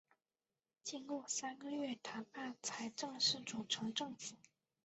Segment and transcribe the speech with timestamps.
[0.83, 4.35] 经过三个月谈判才正式组成政府。